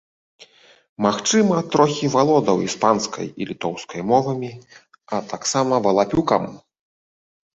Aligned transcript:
Магчыма, 1.05 1.57
трохі 1.73 2.05
валодаў 2.15 2.63
іспанскай 2.67 3.27
і 3.29 3.41
літоўскай 3.51 4.01
мовамі, 4.13 4.51
а 5.17 5.19
таксама 5.35 5.73
валапюкам. 5.89 6.43